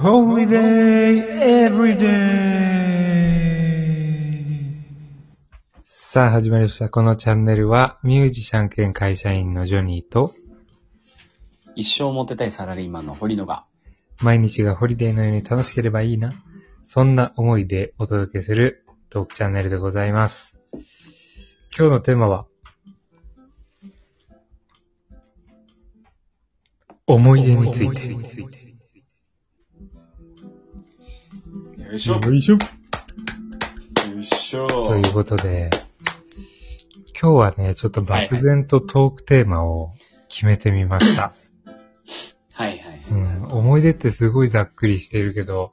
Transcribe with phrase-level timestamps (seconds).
[0.00, 2.06] Holiday Everyday!
[5.84, 6.88] さあ、始まりました。
[6.88, 10.32] このチャンネルは、ミュージシャン兼会社員のジョニーと、
[11.74, 13.64] 一生モテたいサラリーマンの堀野が、
[14.18, 16.44] 毎日がホリデーのように楽しければいいな。
[16.84, 20.60] そんな思いでお届けするトークチャンネルでございます。
[21.76, 22.46] 今日のテーマは、
[27.08, 28.67] 思い出について。
[31.88, 32.52] よいしょよいしょ。
[32.52, 32.58] よ
[34.18, 35.70] いしょということで、
[37.18, 39.94] 今日はね、ちょっと漠然とトークテーマを
[40.28, 41.32] 決めてみました。
[42.52, 42.78] はいはい
[43.50, 45.72] 思い出ってすごいざっくりしてるけど、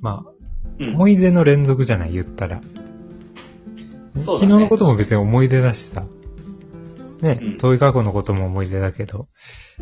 [0.00, 0.30] まあ、
[0.78, 2.60] うん思い出の連続じゃない、言ったら。
[4.18, 6.04] そうだね昨日のことも別に思い出だしさ。
[7.22, 9.26] ね、うん遠い過去のことも思い出だけど、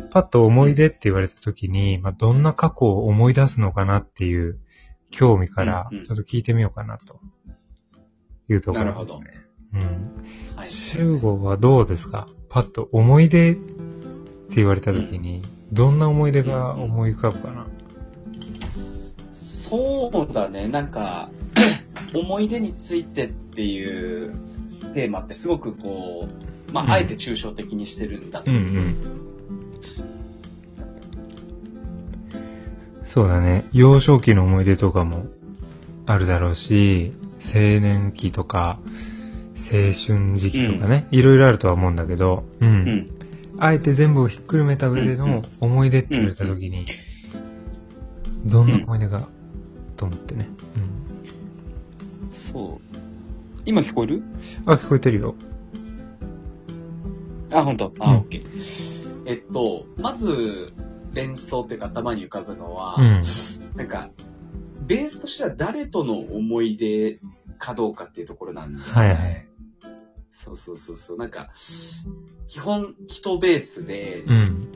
[0.09, 4.59] パッと思い出って言われた時に、まあ、どんな過去を思い出すのかなっていう
[5.11, 7.19] 興味からうんうん、ちょっと聞いてみようかなと。
[8.51, 9.25] いうところですね。
[9.75, 9.81] うん。
[10.55, 10.67] はい。
[10.67, 12.27] 集合はどうですか？
[12.49, 17.67] パッと思い出って言われた時に、どんな思い出が思い浮かぶかな、
[19.31, 21.29] そうだね、なんか、
[22.15, 24.33] 思い出についてっていう
[24.95, 28.95] テーマってすごくこう、まうんあ、あえて抽象的にしてるんだうんうん。
[33.09, 33.67] そうだね。
[33.73, 35.25] 幼少期の思い出とかも
[36.05, 37.11] あるだろうし、
[37.43, 38.79] 青年期とか、
[39.55, 42.69] 青春時期とかね、いろいろあるとは思うんだけど、うん。
[42.69, 43.09] うん。
[43.57, 46.85] あえて全部をひっくるめた上でのうんうん思い出って言われた時に、
[48.45, 49.27] どんな思い出が、
[49.97, 50.47] と思ってね。
[52.29, 52.97] そう。
[53.65, 54.17] 今聞こえる？
[54.17, 54.23] うん。
[54.71, 55.33] あ、聞こえてるよ。
[57.51, 57.87] あ、本当。
[57.87, 58.43] うんあ、オッケー。
[59.25, 60.73] えっと、まず、
[61.13, 63.21] 連想っていうか頭に浮かぶのは、うん。
[63.75, 64.09] なんか、
[64.85, 67.19] ベースとしては誰との思い出
[67.57, 68.81] かどうかっていうところなんで。
[68.81, 69.47] はいはい。
[70.31, 71.17] そうそうそうそう。
[71.17, 71.49] なんか、
[72.47, 74.67] 基本人ベースでうん。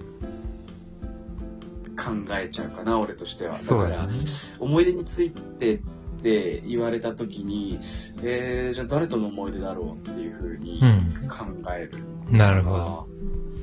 [1.96, 3.56] 考えちゃうかな、俺としては。
[3.56, 4.14] からね、
[4.60, 5.80] 思い出についてっ
[6.22, 7.80] て言われた時に、
[8.22, 11.28] えー、じゃあ誰との思い出だろうっていうふうにうん。
[11.30, 12.04] 考える。
[12.30, 13.08] なるほど。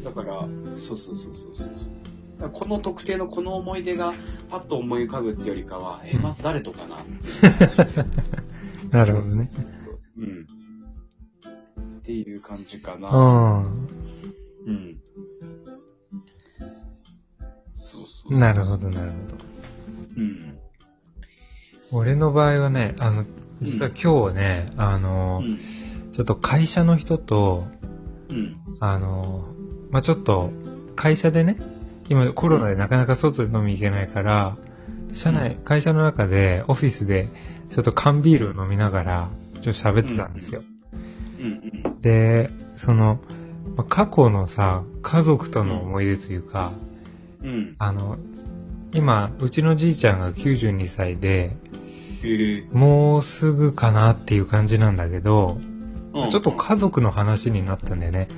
[0.05, 1.71] だから、そうそうそうそうそう
[2.49, 4.15] この特定のこの思い出が
[4.49, 6.97] パッと思い浮かぶってよりかは、えうんまず誰とかな？
[8.91, 9.45] なるほどね。
[9.45, 10.47] そうん。
[11.99, 13.09] っていう感じかな。
[13.11, 13.65] うん。
[14.67, 14.97] うん。
[17.75, 19.37] そうそうなるほど、なるほど。
[20.17, 20.59] うん。
[21.93, 23.25] 俺の場合はね、あの、
[23.63, 25.59] 実は今日ね、あのう、ん。
[26.13, 27.67] ちょっと会社の人と、
[28.29, 28.57] うん。
[28.81, 29.45] あの、
[29.91, 30.51] まあ、ちょっと、
[30.97, 31.57] 会社でね、
[32.11, 34.57] 今コロナでなかなか外で飲み行けないから、
[35.13, 37.29] 社内、会社の中で、オフィスで、
[37.71, 40.63] ちょっと缶ビールを飲みながら、ちょっと喋ってたんですよ。
[41.41, 42.01] うん。
[42.01, 43.21] で、その、
[43.77, 46.73] まあ過去のさ、家族との思い出というか、
[47.45, 47.77] うん。
[47.79, 48.19] あの、
[48.93, 51.57] 今、うちのじいちゃんが92歳で。
[52.73, 55.59] もうすぐかなっていう感じなんだけど、
[56.25, 58.29] うんちょっと家族の話になったんだよね。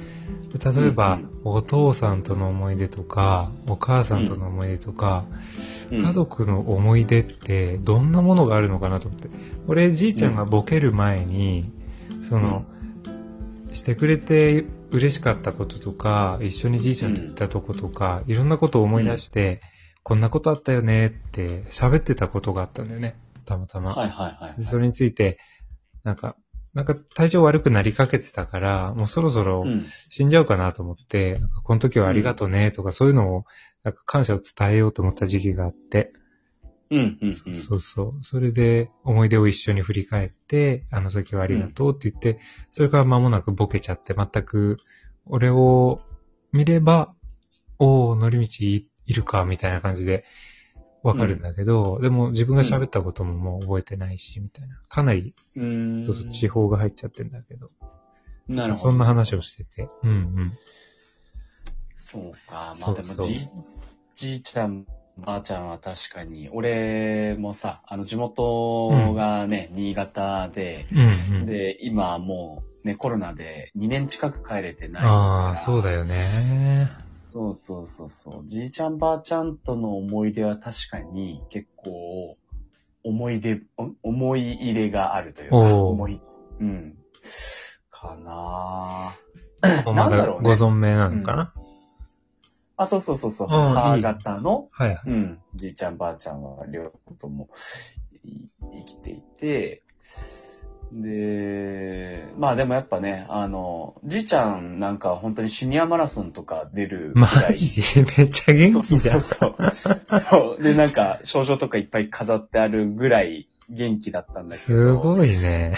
[0.53, 5.25] で例えば、うんお父さんとの思い出とか、お母さんとの思い出とか、
[5.91, 9.29] うん家族の思い出ってどんなものがあるのかなと思って。
[9.67, 11.71] 俺、じいちゃんがボケる前に、
[12.29, 12.65] その、
[13.73, 19.61] してくれて嬉しかったこととか、一緒にじいちゃんと行ったとことか、いろんなことを思い出して、
[20.03, 23.17] こんなことあったよねって喋ってたことがあったんだよね。
[23.45, 23.95] たまたま。
[23.95, 24.61] はいはいはい。
[24.61, 25.39] でそれについて、
[26.05, 26.37] なんか、
[26.75, 29.85] なんか体調悪くなりかけてたから、もうそろそろうん。
[30.09, 33.45] 死んじゃうかなと思って、なんかこの時はありがとうねとかそういうのを、
[33.83, 36.13] なんか感謝を伝えようと思った時期があって、
[36.91, 37.19] うん。
[37.23, 37.33] うん。
[37.33, 38.25] そうそうそう。
[38.25, 42.39] それで思い出を一緒に振り返って、あの時はありがとうって言って、
[42.71, 44.79] それから間もなくボケちゃって、全く
[45.27, 46.01] 俺を
[46.53, 47.15] 見れば、
[47.79, 50.25] おー、乗り道いいるか、みたいな感じで
[51.03, 54.81] わかるんだけど、でも自分が喋ったことももう覚えてないし、みたいな。
[54.89, 56.05] かなり、うん。
[56.05, 57.69] そうそう、地方が入っちゃってんだけど、
[58.49, 58.91] なるほど。
[58.91, 59.89] そんな話をしてて。
[60.05, 60.53] うんうん。
[61.95, 62.75] そうか。
[62.81, 63.49] まあでもじ、
[64.15, 64.87] じいちゃん、
[65.19, 71.47] ばあちゃんは確かに、俺もさ、あの地元がね、新潟で、うんうん。
[71.47, 75.13] で、今もうね、コロナで2年近く帰れてないから。
[75.13, 76.89] ああ、そうだよね。
[77.33, 78.43] そうそうそうそう。
[78.47, 82.37] じいちゃんばあちゃんとの思い出は確かに結構、
[83.05, 86.21] 思い出、お思い入れがあるというか、思い、
[86.61, 86.99] うん。
[87.91, 89.15] かな
[89.63, 91.55] まだなんだろうねご存命なのかな、
[92.77, 93.49] あ、そうそうそうそう。
[93.49, 95.01] 母方の、はいはい。
[95.07, 97.49] うん、じいちゃんばあちゃんは両方とも
[98.25, 99.83] い生きていて、
[100.95, 107.55] で、まあでもやっぱね、あの、じいちゃんなんかは本当にシニアマラソンとか出るぐマらい。
[107.57, 107.81] ジ？
[108.19, 109.21] めっちゃ元気じゃん。
[109.21, 110.21] そうそうそう。
[110.21, 110.63] そう。
[110.63, 114.67] で、なんか、症状とかいっぱい飾ってあるぐらい元気だったんだけど。
[114.67, 115.75] すごいね。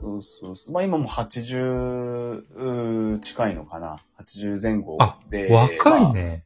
[0.00, 0.74] そうそうそう。
[0.74, 5.48] まあ今も80うー近いのかな？80前後あで。
[5.50, 6.44] 若いまあね。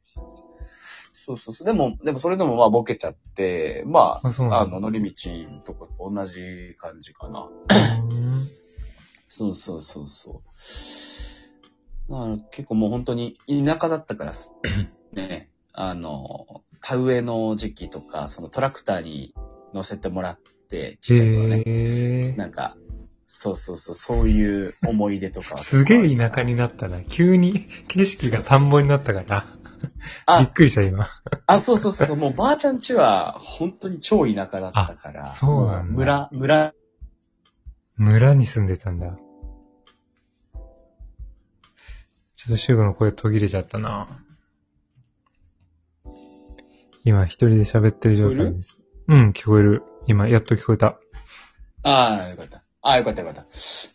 [1.27, 1.67] そうそうそう。
[1.67, 7.49] でも、でもそれでもまあボケちゃって、まあ、あ、あの、乗り道のとこと同じ感じかな。
[7.51, 8.17] うん
[9.29, 10.43] そうそうそうそ
[12.09, 12.13] う。
[12.13, 14.55] だから結構もう本当に田舎だったからす、
[15.13, 19.35] ね、あの、田植えの時期とか、そのトラクターに
[19.75, 20.41] 乗せてもらっ
[20.71, 22.35] て、ちっちゃい頃ね。
[22.37, 22.77] なんか、
[23.25, 27.03] そうそうそう、そういう思い出とかはすげえ田舎になったな。
[27.03, 29.47] 急に景色が田んぼになったから。
[29.87, 29.93] びっ
[30.27, 31.09] あ、くりした今。
[31.47, 35.23] あ、そうそうそう、もうばあちゃん家は本当に超田舎だったから。
[35.23, 36.75] あそうなんだも村、村、
[37.97, 39.17] 村に住んでたんだ。
[42.35, 44.23] ちょっとシューゴの声途切れちゃったな。
[47.05, 48.77] 今一人で喋ってる状態です。
[49.09, 49.83] うん、聞こえる。
[50.07, 50.99] 今、やっと聞こえた。
[51.83, 52.59] ああ、よかった。
[52.83, 53.47] ああ、よかったよかった。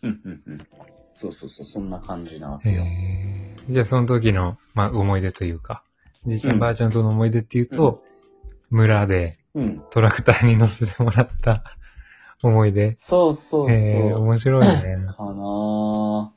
[0.02, 0.58] うん、うん、うん。
[1.12, 2.82] そうそうそう、そんな感じなわけよ。
[2.82, 3.11] へー
[3.68, 5.82] じゃあその時の、まあ、思い出というか、
[6.26, 8.02] じいちゃうんんばあちゃんとの思い出っていうと、
[8.70, 9.82] 村でうん。
[9.90, 11.62] トラクターに乗せてもらった
[12.42, 12.96] 思い出。
[12.96, 13.70] そうそうそう。
[13.70, 15.06] えー、面白いね。
[15.16, 16.28] かなぁ。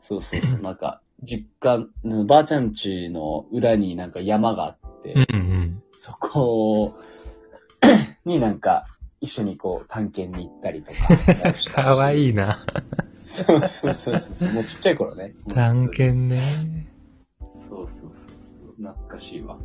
[0.00, 0.60] そうそうそう。
[0.60, 6.94] なんか、実家、うんばあちゃん家の裏になんか山があって、うんうんそこ
[8.24, 8.86] になんか、
[9.20, 11.40] 一緒にこう探検に行ったりとかもしうん。
[11.40, 11.70] たし。
[11.70, 12.64] かわいいな。
[13.26, 14.52] そうそうそうそう。
[14.52, 15.34] もうちっちゃい頃ね。
[15.52, 16.86] 探検ね。
[17.48, 18.74] そうそうそうそう。
[18.78, 19.58] 懐かしいわ。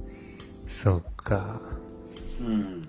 [0.68, 1.62] そっか。
[2.40, 2.88] うん。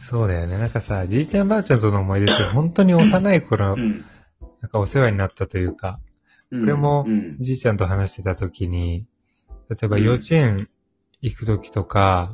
[0.00, 0.56] そうだよね。
[0.56, 4.04] なんかさ、じいちゃんばあちゃんとの思い出って本当に幼い頃、うん。
[4.62, 6.00] なんかお世話になったというか、
[6.50, 6.62] うん。
[6.62, 7.36] 俺もうん。
[7.38, 9.06] じいちゃんと話してた時に、
[9.68, 10.70] 例えば幼稚園
[11.20, 12.32] 行く時とか、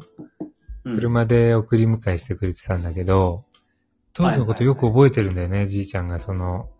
[0.84, 3.44] うん、車で送り迎えしてくれてたんだけど、
[4.12, 6.73] 当時のことよく覚えてるんだよね、じいちゃんがその、うん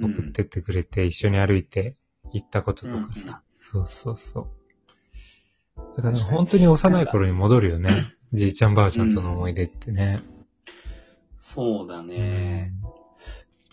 [0.00, 1.96] 送ってってくれて、一緒に歩いて
[2.32, 3.42] 行ったこととかさ。
[3.60, 4.50] そうそうそう。
[5.96, 8.04] だから本当に幼い頃に戻るよね。
[8.32, 10.20] じいちゃんばあちゃんとの思い出ってね。
[11.38, 12.72] そうだうね。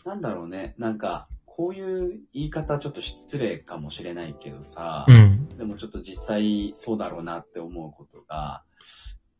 [0.05, 0.75] んなんだろうね。
[0.77, 5.47] なんか、こういう言い方ちょっと失礼かもしれないけどさ、うん。
[5.49, 8.63] でもちょっと実際そうだろうなって思うことが、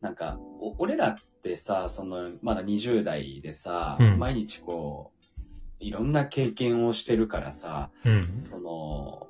[0.01, 5.12] なんか、お俺らってさ、その、まだ20代でさ、うん毎日こう、
[5.83, 8.41] いろんな経験をしてるからさ、うん。
[8.41, 9.27] その、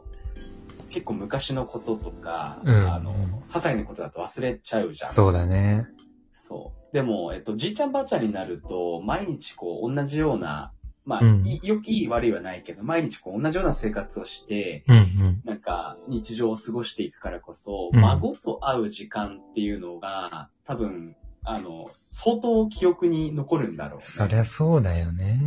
[0.90, 3.16] 結構昔のこととか、うんあの、
[3.46, 5.12] 些細なことだと忘れちゃうじゃん。
[5.12, 5.88] そうだね。
[6.32, 6.94] そう。
[6.94, 10.72] でも、えっと、じいちゃんばあちゃんになると、毎日こう、同じような、
[11.06, 15.42] まあ、うんいよいい悪いはないけど、毎日こう、同じような生活をして、うんうん。
[15.44, 24.06] なんか、日常を過ごしていくからこそ、うん孫と会う時間っていうのが、多分、あの、相当記憶に残るんだろう、ね。
[24.06, 25.40] そりゃそうだよね。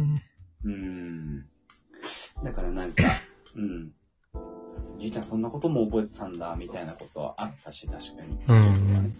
[0.67, 1.45] うん。
[2.45, 3.05] だからなんか、
[3.55, 3.93] うん。
[4.99, 8.39] じいちゃんそんなことも覚えてたんだ、みたいなことあったし、確かに。
[8.49, 9.17] うんうん。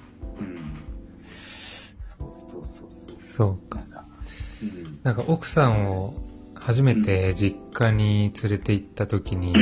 [1.99, 3.17] そうそうそうそう。
[3.21, 3.79] そうか。
[3.81, 4.07] なんか、
[4.63, 5.01] うん。
[5.03, 6.15] なんか奥さんを
[6.55, 9.55] 初めて実家に連れて行った時に、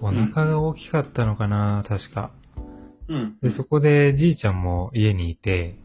[0.00, 2.30] お腹が大きかったのかな、確か。
[3.08, 3.38] うん。
[3.40, 5.78] で、そこでじいちゃんも家にいて、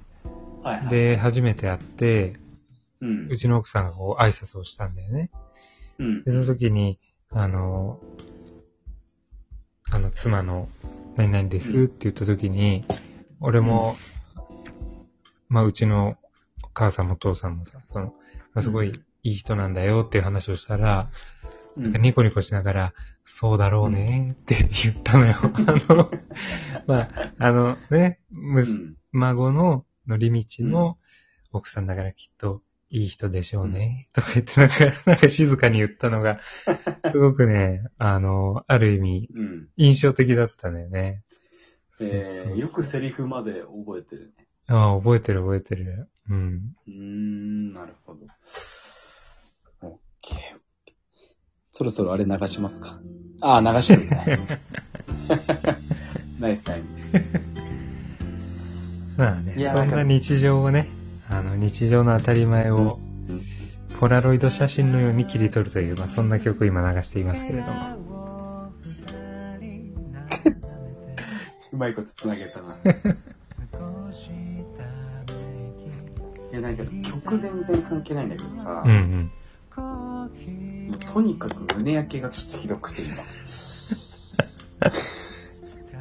[0.64, 0.90] はいはい。
[0.90, 2.40] で、初めて会って、
[3.02, 3.38] うんう。
[3.38, 5.32] ちの奥さんがこう挨拶をしたんだよね。
[6.00, 7.00] うんで、その時に、
[7.32, 8.00] あの、
[9.92, 10.70] あの、妻の、
[11.16, 12.86] 何々ですって言った時に、
[13.42, 13.98] 俺も、
[15.50, 16.18] まあ、うちの
[16.64, 18.06] お母さんもお父さんもさ、その、
[18.54, 18.92] まあ、すごい
[19.24, 21.10] いい人なんだよっていう話をしたら、
[21.76, 25.36] うんなんかニコニコしながら、そうだろうねって言ったのよ。
[25.40, 26.12] あの、
[26.88, 30.98] まあ、あのね、むすうん孫の乗り道の
[31.52, 36.40] 奥さんだからきっといい人でしょうね、とか言ってなんか、なんか静かに言ったのが、
[37.12, 39.70] すごくね、あの、ある意味うん。
[39.78, 41.24] 印象的だったんだよね。
[42.02, 44.48] えそうそうー、よくセリフまで覚えてるね。
[44.68, 46.10] ああ、覚えてる覚えてる。
[46.30, 46.76] うん。
[46.88, 48.26] うーん、なるほど。
[49.82, 50.94] オッケー。
[51.72, 53.00] そろそろあれ流しますか。
[53.42, 54.40] ああ、流してるね。
[56.40, 56.88] ナイスタイム。
[59.18, 60.88] まあね、いやなんかそんな日常をね、
[61.30, 63.00] あの、日常の当たり前を、
[64.00, 68.74] ポラロイド写真のように切り取るという、まあそんな曲を今流していますけれども。
[71.72, 72.78] まいこと繋げたな。
[76.52, 79.32] いや、なんか曲全然関係ないんだけどさ、うんうん。
[81.14, 83.18] とにかく胸焼けがちょっとひどくて今。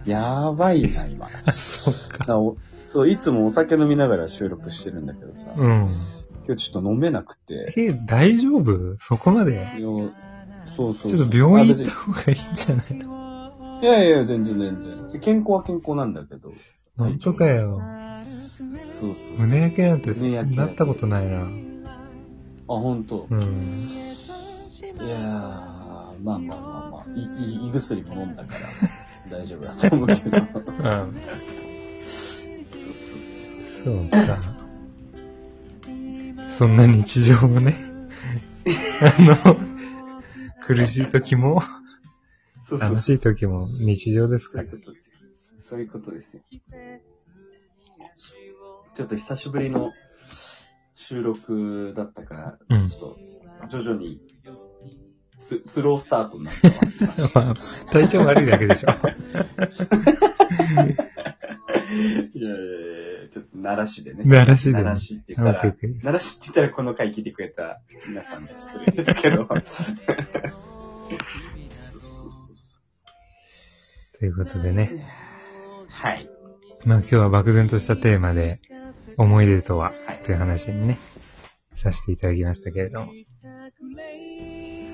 [0.07, 1.29] やばいな、今。
[1.53, 2.25] そっか。
[2.91, 5.87] そう、いつもお酒飲みながら収録してるんだけどさ、うん。
[6.47, 7.75] 今日ちょっと飲めなくて。
[7.77, 8.97] え、大丈夫？
[8.99, 9.53] そこまで？
[9.53, 9.63] いや
[10.65, 13.81] そうそうちょっと病院行った方がいいんじゃないの？
[13.83, 15.21] いやいや、全然全然。
[15.21, 16.55] 健康は健康なんだけど。
[16.97, 17.79] 本当かよ。
[18.79, 19.37] そうそう。
[19.39, 21.43] 胸焼けなんて胸焼けなったことないな。
[21.43, 21.47] あ、
[22.69, 23.27] 本当。
[23.31, 23.43] うん。
[23.43, 26.55] いやー、まあまあま
[26.87, 27.21] あまあ、い
[27.65, 28.55] い胃薬も飲んだか
[29.31, 30.39] ら大丈夫だと思うけど。
[30.41, 31.15] うん。
[33.85, 34.41] そうか。
[36.51, 37.77] そんな日常もね、
[39.01, 39.57] あの、
[40.67, 41.63] 苦しい時も、
[42.59, 42.79] そう。
[42.81, 44.79] 楽しい時も日常ですそういうから。
[44.79, 45.17] ことですよ。
[45.59, 46.43] そういうことですよ。
[48.95, 49.93] ちょっと久しぶりの
[50.97, 53.17] 収録だったから、うんちょっと
[53.71, 54.21] 徐々に
[55.39, 56.97] ススロースタートになってまいり
[57.35, 57.55] まあ、
[57.93, 58.89] 体調悪いだけでしょ。
[62.35, 62.88] いやいやいや
[63.29, 64.25] ちょっと奈良市でね。
[64.25, 69.47] 奈良市でね奈良市って言ったら、奈良市って言ったらこの回聞いてくれた皆さんに失礼ですけど。
[74.19, 75.07] ということでね。
[75.89, 76.29] はい。
[76.85, 78.61] まあ今日は漠然としたテーマで、
[79.17, 80.99] 思い出とははい、という話にね、
[81.77, 83.13] させていただきましたけれども。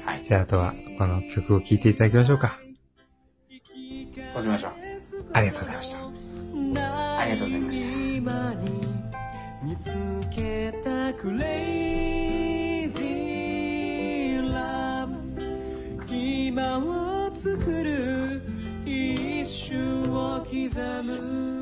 [0.04, 0.24] はい。
[0.24, 2.58] じゃああとは、この曲を聴いていただきましょうか。
[4.34, 4.72] そうしましょう。
[5.32, 5.98] ありがとうございました。
[7.18, 7.83] ありがとうございました。
[9.74, 9.96] 見つ
[10.30, 18.40] けたクレイジーラブ今を作る
[18.84, 20.52] 一瞬を刻
[21.02, 21.53] む